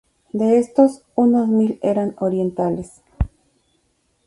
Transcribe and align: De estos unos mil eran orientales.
De 0.33 0.57
estos 0.57 1.03
unos 1.13 1.47
mil 1.47 1.77
eran 1.83 2.15
orientales. 2.17 3.03